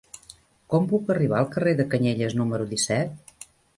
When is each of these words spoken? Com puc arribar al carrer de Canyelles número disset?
Com 0.73 0.87
puc 0.93 1.11
arribar 1.15 1.37
al 1.41 1.49
carrer 1.57 1.73
de 1.81 1.85
Canyelles 1.93 2.37
número 2.41 2.67
disset? 2.73 3.45